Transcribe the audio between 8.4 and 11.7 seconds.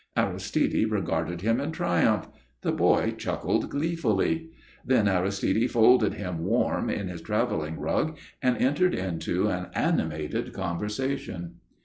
and entered into an animated conversation.